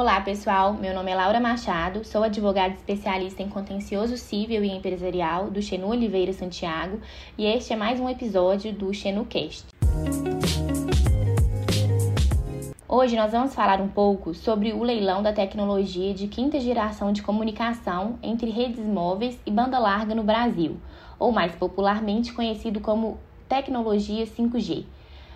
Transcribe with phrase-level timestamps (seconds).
[0.00, 0.74] Olá, pessoal.
[0.74, 5.88] Meu nome é Laura Machado, sou advogada especialista em contencioso civil e empresarial do Xenu
[5.88, 7.00] Oliveira Santiago
[7.36, 9.66] e este é mais um episódio do XenuCast.
[12.88, 17.20] Hoje nós vamos falar um pouco sobre o leilão da tecnologia de quinta geração de
[17.20, 20.76] comunicação entre redes móveis e banda larga no Brasil,
[21.18, 23.18] ou mais popularmente conhecido como
[23.48, 24.84] tecnologia 5G.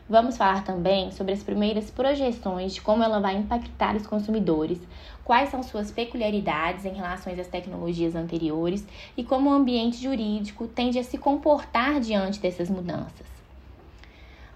[0.09, 4.81] Vamos falar também sobre as primeiras projeções de como ela vai impactar os consumidores,
[5.25, 10.99] quais são suas peculiaridades em relação às tecnologias anteriores e como o ambiente jurídico tende
[10.99, 13.27] a se comportar diante dessas mudanças.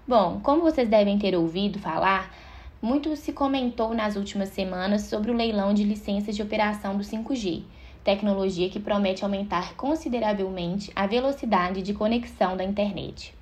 [0.07, 2.33] Bom, como vocês devem ter ouvido falar,
[2.81, 7.63] muito se comentou nas últimas semanas sobre o leilão de licenças de operação do 5G,
[8.03, 13.36] tecnologia que promete aumentar consideravelmente a velocidade de conexão da internet.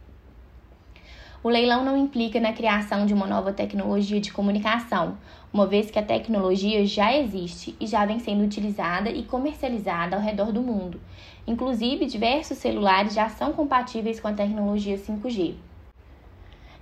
[1.45, 5.15] O leilão não implica na criação de uma nova tecnologia de comunicação,
[5.53, 10.21] uma vez que a tecnologia já existe e já vem sendo utilizada e comercializada ao
[10.23, 10.99] redor do mundo.
[11.45, 15.53] Inclusive, diversos celulares já são compatíveis com a tecnologia 5G.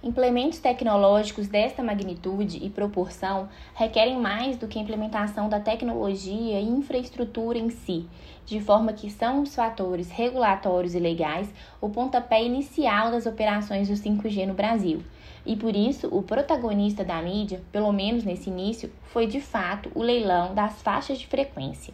[0.03, 6.67] Implementos tecnológicos desta magnitude e proporção requerem mais do que a implementação da tecnologia e
[6.67, 8.05] infraestrutura em si,
[8.45, 13.93] de forma que são os fatores regulatórios e legais o pontapé inicial das operações do
[13.93, 15.01] 5G no Brasil.
[15.45, 20.01] E por isso, o protagonista da mídia, pelo menos nesse início, foi de fato o
[20.01, 21.93] leilão das faixas de frequência.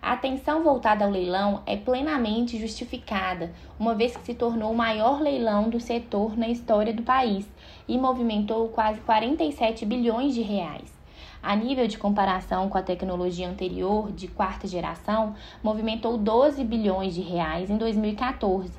[0.00, 5.20] A atenção voltada ao leilão é plenamente justificada, uma vez que se tornou o maior
[5.20, 7.48] leilão do setor na história do país
[7.88, 10.96] e movimentou quase 47 bilhões de reais.
[11.42, 17.20] A nível de comparação com a tecnologia anterior, de quarta geração, movimentou 12 bilhões de
[17.20, 18.72] reais em 2014.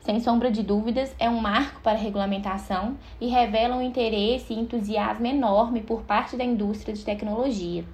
[0.00, 4.58] Sem sombra de dúvidas, é um marco para a regulamentação e revela um interesse e
[4.58, 7.84] entusiasmo enorme por parte da indústria de tecnologia.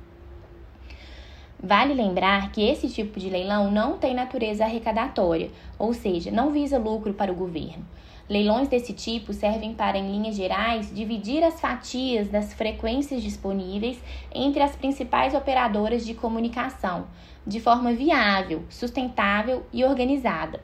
[1.62, 6.79] Vale lembrar que esse tipo de leilão não tem natureza arrecadatória, ou seja, não visa
[6.79, 7.85] lucro para o governo.
[8.29, 14.03] Leilões desse tipo servem para, em linhas gerais, dividir as fatias das frequências disponíveis
[14.35, 17.07] entre as principais operadoras de comunicação,
[17.47, 20.61] de forma viável, sustentável e organizada.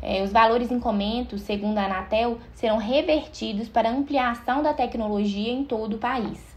[0.00, 5.64] É, os valores em comento, segundo a Anatel, serão revertidos para ampliação da tecnologia em
[5.64, 6.47] todo o país.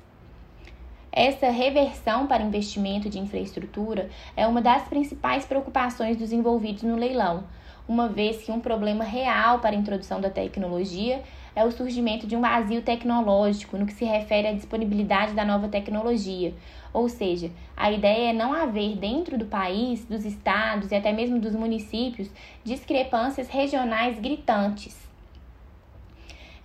[1.14, 7.44] Essa reversão para investimento de infraestrutura é uma das principais preocupações dos envolvidos no leilão,
[7.86, 11.22] uma vez que um problema real para a introdução da tecnologia
[11.54, 15.68] é o surgimento de um vazio tecnológico no que se refere à disponibilidade da nova
[15.68, 16.54] tecnologia.
[16.94, 21.42] Ou seja, a ideia é não haver dentro do país, dos estados e até mesmo
[21.42, 22.30] dos municípios
[22.64, 25.11] discrepâncias regionais gritantes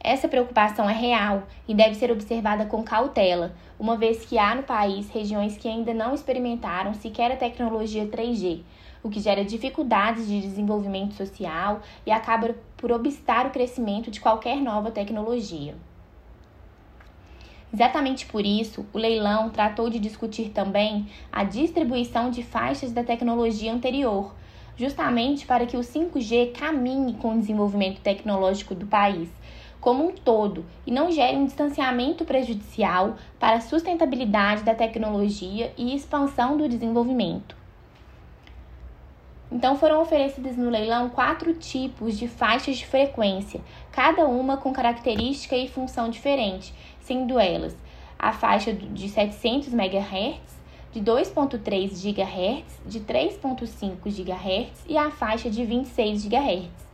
[0.06, 4.62] essa preocupação é real e deve ser observada com cautela, uma vez que há no
[4.62, 8.60] país regiões que ainda não experimentaram sequer a tecnologia 3G,
[9.02, 14.58] o que gera dificuldades de desenvolvimento social e acaba por obstar o crescimento de qualquer
[14.58, 15.74] nova tecnologia.
[17.74, 23.72] Exatamente por isso, o leilão tratou de discutir também a distribuição de faixas da tecnologia
[23.72, 24.32] anterior,
[24.76, 29.28] justamente para que o 5G caminhe com o desenvolvimento tecnológico do país
[29.86, 35.94] como um todo e não gere um distanciamento prejudicial para a sustentabilidade da tecnologia e
[35.94, 37.56] expansão do desenvolvimento.
[39.48, 43.60] Então foram oferecidas no leilão quatro tipos de faixas de frequência,
[43.92, 47.76] cada uma com característica e função diferente, sendo elas
[48.18, 50.40] a faixa de 700 MHz,
[50.90, 56.86] de 2.3 GHz, de 3.5 GHz e a faixa de 26 GHz.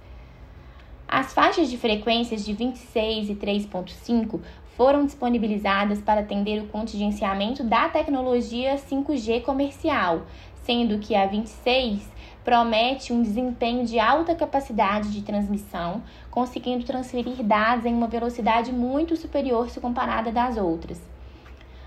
[1.14, 4.40] As faixas de frequências de 26 e 3.5
[4.74, 10.22] foram disponibilizadas para atender o contingenciamento da tecnologia 5G comercial,
[10.62, 12.10] sendo que a 26
[12.42, 19.14] promete um desempenho de alta capacidade de transmissão, conseguindo transferir dados em uma velocidade muito
[19.14, 20.98] superior se comparada das outras.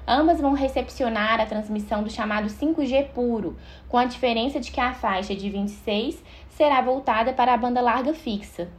[0.07, 3.57] Ambas vão recepcionar a transmissão do chamado 5G puro,
[3.89, 8.13] com a diferença de que a faixa de 26 será voltada para a banda larga
[8.13, 8.69] fixa,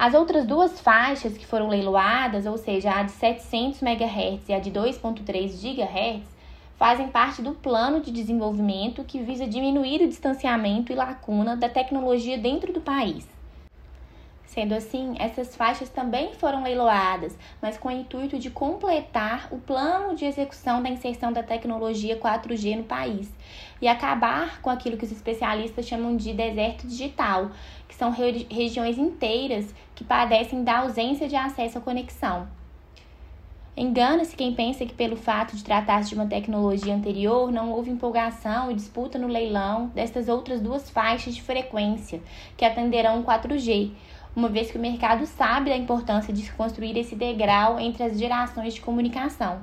[0.00, 4.58] as outras duas faixas que foram leiloadas, ou seja, a de 700 MHz e a
[4.58, 6.22] de 2.3 GHz,
[6.78, 12.38] fazem parte do plano de desenvolvimento que visa diminuir o distanciamento e lacuna da tecnologia
[12.38, 13.28] dentro do país.
[14.50, 20.16] Sendo assim, essas faixas também foram leiloadas, mas com o intuito de completar o plano
[20.16, 23.32] de execução da inserção da tecnologia 4G no país
[23.80, 27.52] e acabar com aquilo que os especialistas chamam de deserto digital,
[27.86, 32.48] que são regiões inteiras que padecem da ausência de acesso à conexão.
[33.76, 38.68] Engana-se quem pensa que, pelo fato de tratar-se de uma tecnologia anterior, não houve empolgação
[38.68, 42.20] e disputa no leilão destas outras duas faixas de frequência
[42.56, 43.92] que atenderão o 4G,
[44.34, 48.18] uma vez que o mercado sabe da importância de se construir esse degrau entre as
[48.18, 49.60] gerações de comunicação.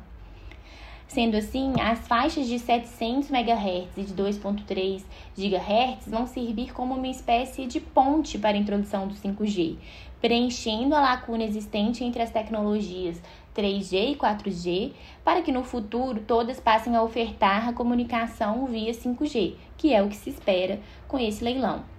[1.08, 5.04] Sendo assim, as faixas de 700 MHz e de 2.3
[5.38, 9.78] GHz vão servir como uma espécie de ponte para a introdução do 5G,
[10.20, 13.22] preenchendo a lacuna existente entre as tecnologias
[13.56, 14.92] 3G e 4G,
[15.24, 20.10] para que no futuro todas passem a ofertar a comunicação via 5G, que é o
[20.10, 21.97] que se espera com esse leilão.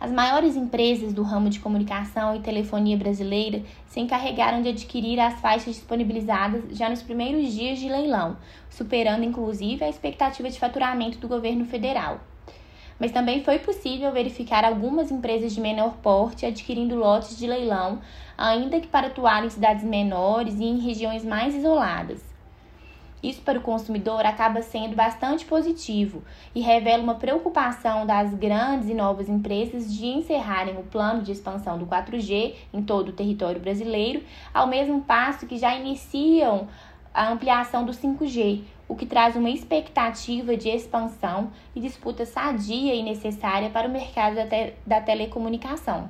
[0.00, 5.40] As maiores empresas do ramo de comunicação e telefonia brasileira se encarregaram de adquirir as
[5.40, 8.36] faixas disponibilizadas já nos primeiros dias de leilão,
[8.70, 12.20] superando inclusive a expectativa de faturamento do governo federal.
[12.96, 18.00] Mas também foi possível verificar algumas empresas de menor porte adquirindo lotes de leilão,
[18.36, 22.27] ainda que para atuar em cidades menores e em regiões mais isoladas.
[23.22, 26.22] Isso para o consumidor acaba sendo bastante positivo
[26.54, 31.78] e revela uma preocupação das grandes e novas empresas de encerrarem o plano de expansão
[31.78, 34.22] do 4G em todo o território brasileiro,
[34.54, 36.68] ao mesmo passo que já iniciam
[37.12, 43.02] a ampliação do 5G, o que traz uma expectativa de expansão e disputa sadia e
[43.02, 46.08] necessária para o mercado da, te da telecomunicação.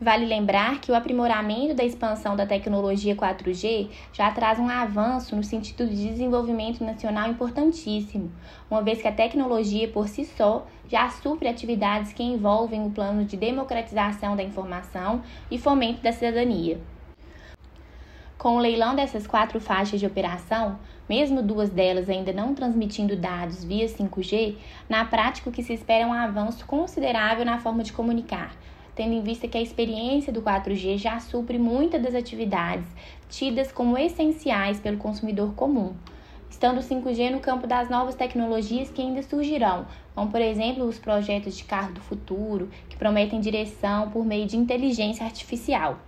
[0.00, 5.42] Vale lembrar que o aprimoramento da expansão da tecnologia 4G já traz um avanço no
[5.42, 8.30] sentido de desenvolvimento nacional importantíssimo,
[8.70, 13.24] uma vez que a tecnologia por si só já supre atividades que envolvem o plano
[13.24, 16.80] de democratização da informação e fomento da cidadania.
[18.38, 20.78] Com o leilão dessas quatro faixas de operação,
[21.08, 24.54] mesmo duas delas ainda não transmitindo dados via 5G,
[24.88, 28.54] na prática o que se espera é um avanço considerável na forma de comunicar
[28.98, 32.84] tendo em vista que a experiência do 4G já supre muitas das atividades
[33.28, 35.94] tidas como essenciais pelo consumidor comum.
[36.50, 39.86] Estando o 5G no campo das novas tecnologias que ainda surgirão,
[40.16, 44.56] como por exemplo os projetos de carro do futuro, que prometem direção por meio de
[44.56, 46.00] inteligência artificial.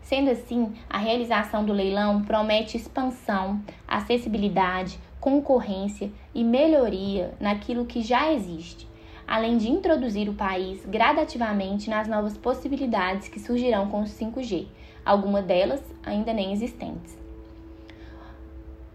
[0.00, 8.32] Sendo assim, a realização do leilão promete expansão, acessibilidade, concorrência e melhoria naquilo que já
[8.32, 8.88] existe
[9.30, 14.66] além de introduzir o país gradativamente nas novas possibilidades que surgirão com o 5G,
[15.04, 17.16] algumas delas ainda nem existentes.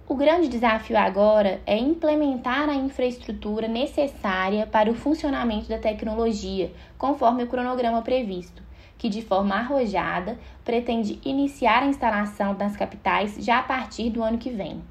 [0.06, 7.44] O grande desafio agora é implementar a infraestrutura necessária para o funcionamento da tecnologia, conforme
[7.44, 8.62] o cronograma previsto,
[8.98, 14.38] que de forma arrojada pretende iniciar a instalação das capitais já a partir do ano
[14.38, 14.84] que vem.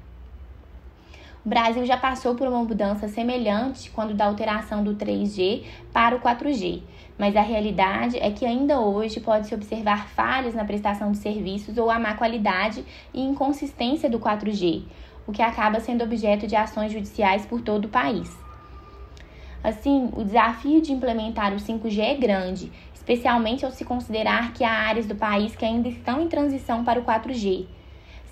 [1.45, 5.61] O Brasil já passou por uma mudança semelhante quando da alteração do 3G
[5.93, 6.81] para o 4G,
[7.19, 11.91] mas a realidade é que ainda hoje pode-se observar falhas na prestação de serviços ou
[11.91, 12.83] a má qualidade
[13.13, 14.85] e inconsistência do 4G,
[15.27, 18.35] o que acaba sendo objeto de ações judiciais por todo o país.
[19.63, 24.71] Assim, o desafio de implementar o 5G é grande, especialmente ao se considerar que há
[24.71, 27.67] áreas do país que ainda estão em transição para o 4G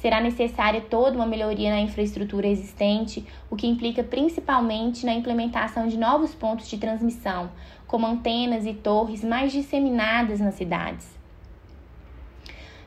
[0.04, 5.98] será necessária toda uma melhoria na infraestrutura existente, o que implica principalmente na implementação de
[5.98, 7.50] novos pontos de transmissão,
[7.88, 11.08] como antenas e torres mais disseminadas nas cidades.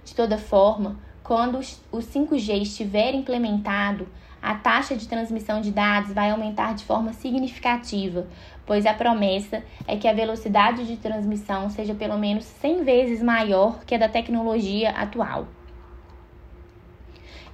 [0.04, 1.58] De toda forma, quando
[1.90, 4.06] o 5G estiver implementado,
[4.42, 8.26] a taxa de transmissão de dados vai aumentar de forma significativa,
[8.66, 13.82] pois a promessa é que a velocidade de transmissão seja pelo menos 100 vezes maior
[13.87, 15.55] que a da tecnologia atual.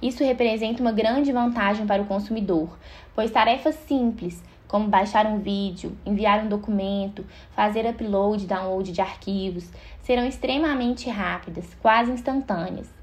[0.03, 2.77] Isso representa uma grande vantagem para o consumidor,
[3.15, 8.99] pois tarefas simples, como baixar um vídeo, enviar um documento, fazer upload e download de
[8.99, 12.93] arquivos, serão extremamente rápidas, quase instantâneas.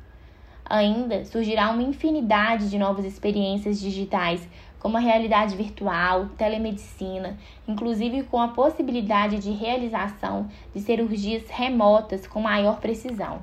[0.62, 4.46] Ainda surgirá uma infinidade de novas experiências digitais,
[4.78, 12.42] como a realidade virtual, telemedicina, inclusive com a possibilidade de realização de cirurgias remotas com
[12.42, 13.40] maior precisão.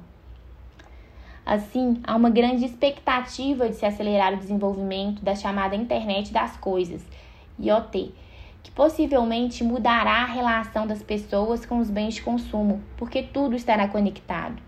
[1.49, 7.01] Assim, há uma grande expectativa de se acelerar o desenvolvimento da chamada Internet das Coisas,
[7.57, 8.13] IoT,
[8.61, 13.87] que possivelmente mudará a relação das pessoas com os bens de consumo, porque tudo estará
[13.87, 14.61] conectado.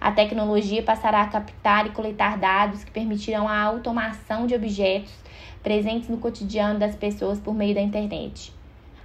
[0.00, 5.12] A tecnologia passará a captar e coletar dados que permitirão a automação de objetos
[5.60, 8.54] presentes no cotidiano das pessoas por meio da internet.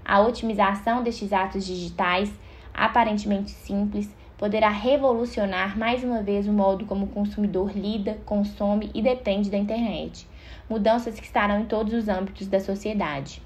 [0.06, 2.32] A otimização destes atos digitais,
[2.76, 4.08] aparentemente simples,
[4.38, 9.58] poderá revolucionar mais uma vez o modo como o consumidor lida, consome e depende da
[9.58, 10.28] internet.
[10.70, 13.42] Mudanças que estarão em todos os âmbitos da sociedade.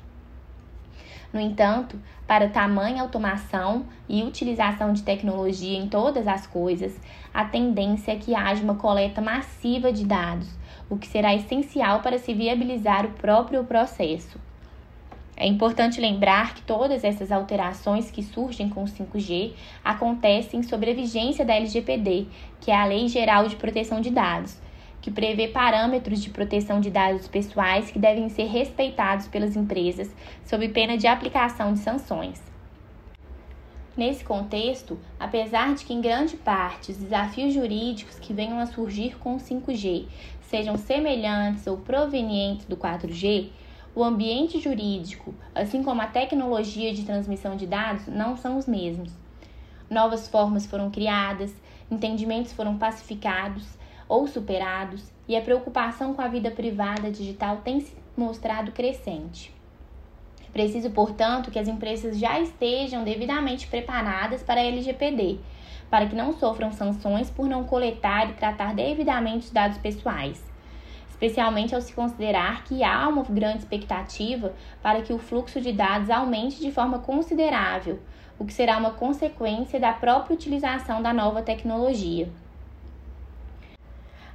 [1.33, 6.99] No entanto, para tamanha automação e utilização de tecnologia em todas as coisas,
[7.33, 10.49] a tendência é que haja uma coleta massiva de dados,
[10.89, 14.37] o que será essencial para se viabilizar o próprio processo.
[15.41, 20.93] É importante lembrar que todas essas alterações que surgem com o 5G acontecem sobre a
[20.93, 22.27] vigência da LGPD,
[22.59, 24.55] que é a Lei Geral de Proteção de Dados,
[25.01, 30.69] que prevê parâmetros de proteção de dados pessoais que devem ser respeitados pelas empresas, sob
[30.69, 32.39] pena de aplicação de sanções.
[33.97, 39.17] Nesse contexto, apesar de que em grande parte os desafios jurídicos que venham a surgir
[39.17, 40.05] com o 5G
[40.43, 43.49] sejam semelhantes ou provenientes do 4G,
[43.93, 49.11] o ambiente jurídico, assim como a tecnologia de transmissão de dados, não são os mesmos.
[49.89, 51.53] Novas formas foram criadas,
[51.89, 53.67] entendimentos foram pacificados
[54.07, 59.53] ou superados, e a preocupação com a vida privada digital tem se mostrado crescente.
[60.51, 65.39] Preciso, portanto, que as empresas já estejam devidamente preparadas para a LGPD,
[65.89, 70.43] para que não sofram sanções por não coletar e tratar devidamente os dados pessoais,
[71.21, 76.09] especialmente ao se considerar que há uma grande expectativa para que o fluxo de dados
[76.09, 77.99] aumente de forma considerável,
[78.39, 82.27] o que será uma consequência da própria utilização da nova tecnologia.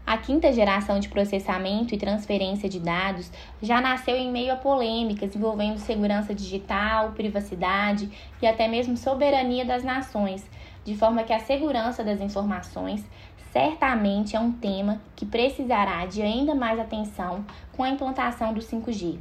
[0.07, 5.35] A quinta geração de processamento e transferência de dados já nasceu em meio a polêmicas
[5.35, 8.09] envolvendo segurança digital, privacidade
[8.41, 10.49] e até mesmo soberania das nações,
[10.85, 13.05] de forma que a segurança das informações
[13.53, 19.19] certamente é um tema que precisará de ainda mais atenção com a implantação do 5G.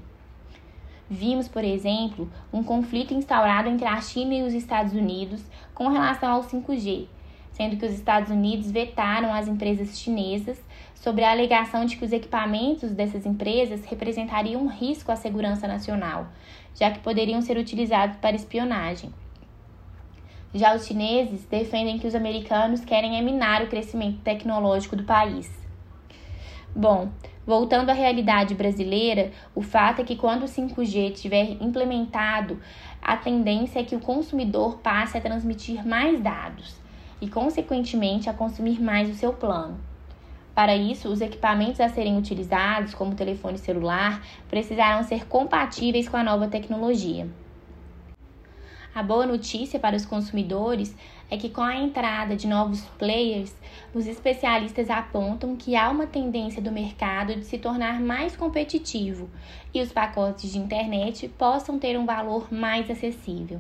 [1.10, 6.32] Vimos, por exemplo, um conflito instaurado entre a China e os Estados Unidos com relação
[6.32, 7.08] ao 5G,
[7.52, 10.62] sendo que os Estados Unidos vetaram as empresas chinesas
[10.96, 16.28] sobre a alegação de que os equipamentos dessas empresas representariam um risco à segurança nacional,
[16.74, 19.14] já que poderiam ser utilizados para espionagem.
[20.58, 25.52] Já os chineses defendem que os americanos querem minar o crescimento tecnológico do país.
[26.74, 27.10] Bom,
[27.46, 32.58] voltando à realidade brasileira, o fato é que quando o 5G estiver implementado,
[33.02, 36.80] a tendência é que o consumidor passe a transmitir mais dados
[37.20, 39.78] e, consequentemente, a consumir mais o seu plano.
[40.54, 46.24] Para isso, os equipamentos a serem utilizados, como telefone celular, precisarão ser compatíveis com a
[46.24, 47.28] nova tecnologia.
[48.96, 50.96] A boa notícia para os consumidores
[51.30, 53.54] é que, com a entrada de novos players,
[53.94, 59.30] os especialistas apontam que há uma tendência do mercado de se tornar mais competitivo
[59.74, 63.60] e os pacotes de internet possam ter um valor mais acessível.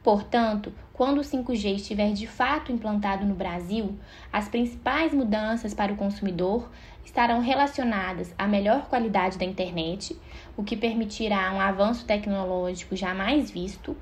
[0.00, 3.98] Portanto, quando o 5G estiver de fato implantado no Brasil,
[4.32, 6.70] as principais mudanças para o consumidor
[7.04, 10.16] estarão relacionadas à melhor qualidade da internet,
[10.56, 13.96] o que permitirá um avanço tecnológico jamais visto,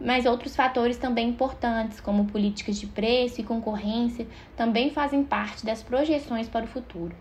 [0.00, 4.26] mas outros fatores também importantes, como políticas de preço e concorrência,
[4.56, 7.14] também fazem parte das projeções para o futuro.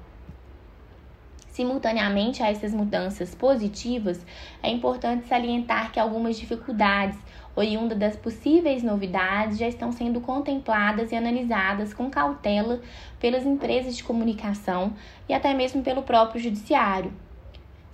[1.58, 4.24] Simultaneamente a essas mudanças positivas,
[4.62, 7.18] é importante salientar que algumas dificuldades
[7.56, 12.80] oriunda das possíveis novidades já estão sendo contempladas e analisadas com cautela
[13.20, 14.94] pelas empresas de comunicação
[15.28, 17.12] e até mesmo pelo próprio judiciário.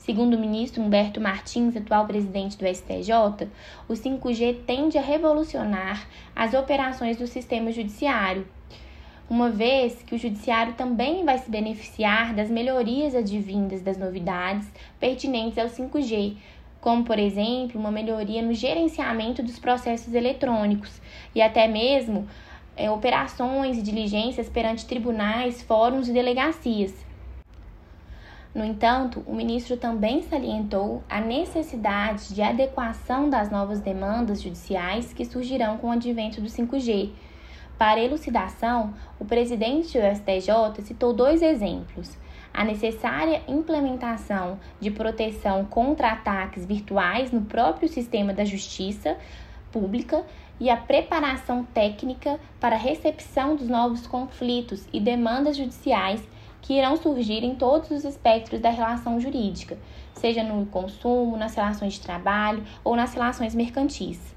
[0.04, 3.48] Segundo o ministro Humberto Martins, atual presidente do STJ,
[3.88, 8.46] o 5G tende a revolucionar as operações do sistema judiciário,
[9.30, 14.70] uma vez que o judiciário também vai se beneficiar das melhorias advindas das novidades
[15.00, 16.36] pertinentes ao 5G,
[16.82, 21.00] como, por exemplo, uma melhoria no gerenciamento dos processos eletrônicos
[21.34, 22.28] e até mesmo
[22.76, 26.94] é, operações e diligências perante tribunais, fóruns e delegacias.
[28.54, 35.26] No entanto, o ministro também salientou a necessidade de adequação das novas demandas judiciais que
[35.26, 37.10] surgirão com o advento do 5G.
[37.80, 42.16] Para elucidação, o presidente do STJ citou dois exemplos:
[42.54, 49.18] a necessária implementação de proteção contra ataques virtuais no próprio sistema da justiça
[49.72, 50.24] pública
[50.60, 56.22] e a preparação técnica para a recepção dos novos conflitos e demandas judiciais
[56.64, 59.78] que irão surgir em todos os espectros da relação jurídica,
[60.14, 64.34] seja no consumo, nas relações de trabalho ou nas relações mercantis.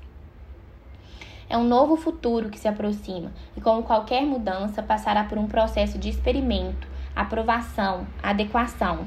[1.48, 5.96] É um novo futuro que se aproxima e, como qualquer mudança, passará por um processo
[5.98, 9.06] de experimento, aprovação, adequação.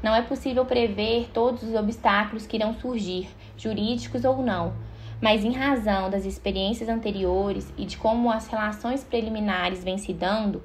[0.00, 4.74] Não é possível prever todos os obstáculos que irão surgir, jurídicos ou não,
[5.20, 10.62] mas em razão das experiências anteriores e de como as relações preliminares vêm se dando,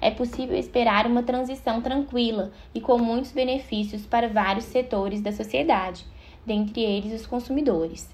[0.00, 6.04] é possível esperar uma transição tranquila e com muitos benefícios para vários setores da sociedade,
[6.44, 8.12] dentre eles os consumidores.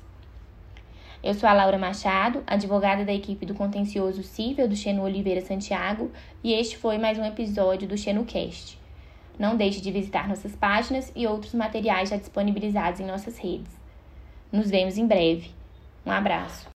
[1.22, 6.10] Eu sou a Laura Machado, advogada da equipe do contencioso cível do Xenu Oliveira Santiago,
[6.42, 8.78] e este foi mais um episódio do XenuCast.
[9.38, 13.70] Não deixe de visitar nossas páginas e outros materiais já disponibilizados em nossas redes.
[14.50, 15.59] Nos vemos em breve.
[16.04, 16.68] Um abraço.